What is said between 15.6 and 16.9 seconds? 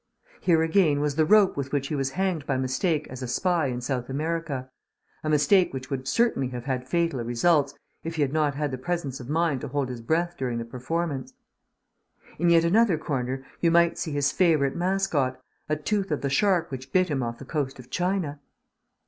a tooth of the shark